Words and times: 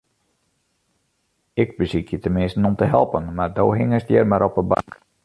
Ik 1.53 1.75
besykje 1.77 2.19
teminsten 2.19 2.65
om 2.71 2.75
te 2.79 2.83
helpen, 2.95 3.29
mar 3.37 3.51
do 3.61 3.67
hingest 3.81 4.09
hjir 4.15 4.25
mar 4.31 4.45
op 4.49 4.55
'e 4.59 4.65
bank. 4.73 4.91